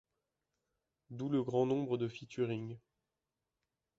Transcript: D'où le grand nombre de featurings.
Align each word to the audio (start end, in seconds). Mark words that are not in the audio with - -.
D'où 1.11 1.29
le 1.29 1.43
grand 1.43 1.67
nombre 1.67 1.95
de 1.99 2.07
featurings. 2.07 2.79